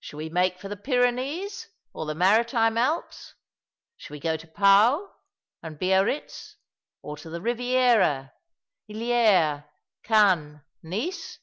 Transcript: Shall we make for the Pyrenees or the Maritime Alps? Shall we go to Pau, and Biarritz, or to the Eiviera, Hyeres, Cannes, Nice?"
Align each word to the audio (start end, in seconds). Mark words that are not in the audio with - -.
Shall 0.00 0.16
we 0.16 0.28
make 0.28 0.58
for 0.58 0.66
the 0.68 0.76
Pyrenees 0.76 1.68
or 1.92 2.04
the 2.04 2.14
Maritime 2.16 2.76
Alps? 2.76 3.34
Shall 3.96 4.14
we 4.14 4.18
go 4.18 4.36
to 4.36 4.46
Pau, 4.48 5.14
and 5.62 5.78
Biarritz, 5.78 6.56
or 7.00 7.16
to 7.18 7.30
the 7.30 7.38
Eiviera, 7.38 8.32
Hyeres, 8.90 9.62
Cannes, 10.02 10.62
Nice?" 10.82 11.38